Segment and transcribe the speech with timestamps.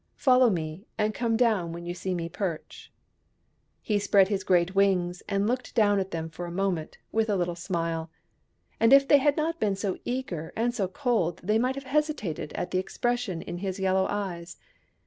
[0.15, 2.91] Follow me, and come down when you see me perch."
[3.83, 7.35] He spread his great wings and looked down at them for a moment with a
[7.35, 8.09] little smile;
[8.79, 12.51] and if they had not been so eager and so cold they might have hesitated
[12.53, 14.57] at the expression in his yellow eyes.